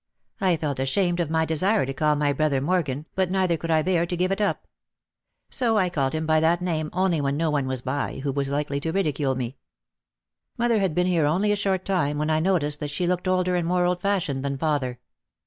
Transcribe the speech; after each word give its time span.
I 0.39 0.57
felt 0.57 0.79
ashamed 0.79 1.19
of 1.19 1.29
my 1.29 1.45
desire 1.45 1.85
to 1.85 1.93
call 1.93 2.15
my 2.15 2.33
brother 2.33 2.59
Morgan 2.59 3.05
but 3.13 3.29
neither 3.29 3.55
could 3.55 3.69
I 3.69 3.83
bear 3.83 4.07
to 4.07 4.17
give 4.17 4.31
it 4.31 4.41
up. 4.41 4.65
So 5.51 5.77
I 5.77 5.91
called 5.91 6.13
him 6.13 6.25
by 6.25 6.39
that 6.39 6.59
name 6.59 6.89
only 6.91 7.21
when 7.21 7.37
no 7.37 7.51
one 7.51 7.67
was 7.67 7.83
by 7.83 8.17
who 8.23 8.31
was 8.31 8.49
likely 8.49 8.79
to 8.79 8.91
ridicule 8.91 9.35
me. 9.35 9.57
Mother 10.57 10.79
had 10.79 10.95
been 10.95 11.05
here 11.05 11.27
only 11.27 11.51
a 11.51 11.55
short 11.55 11.85
time 11.85 12.17
when 12.17 12.31
I 12.31 12.39
noticed 12.39 12.79
that 12.79 12.89
she 12.89 13.05
looked 13.05 13.27
older 13.27 13.55
and 13.55 13.67
more 13.67 13.85
old 13.85 14.01
fashioned 14.01 14.43
than 14.43 14.57
father. 14.57 14.97